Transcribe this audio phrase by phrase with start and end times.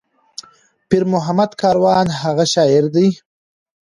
[0.89, 3.07] پير محمد کاروان هغه شاعر دى